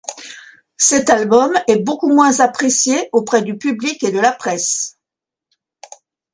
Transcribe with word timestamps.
Cet 0.79 1.11
album 1.11 1.53
est 1.67 1.77
beaucoup 1.83 2.11
moins 2.11 2.39
apprécié 2.39 3.07
auprès 3.13 3.43
du 3.43 3.55
public 3.59 4.01
et 4.01 4.09
de 4.11 4.17
la 4.19 4.31
presse. 4.31 4.97